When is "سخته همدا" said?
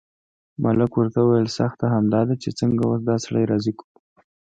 1.59-2.21